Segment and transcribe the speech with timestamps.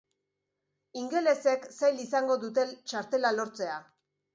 [1.01, 3.83] Ingelesek zail izango dute txartela lortzea.